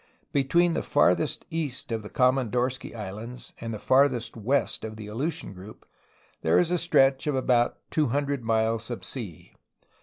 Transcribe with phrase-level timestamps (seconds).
[0.31, 5.53] Between the farthest east of the Komondorski Islands and the farthest west of the Aleutian
[5.53, 5.85] group
[6.41, 9.53] there is a stretch of about two hundred miles of sea.